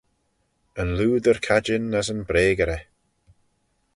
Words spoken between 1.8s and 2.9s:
as yn breagerey.